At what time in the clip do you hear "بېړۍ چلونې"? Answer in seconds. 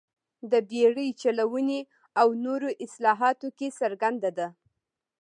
0.69-1.79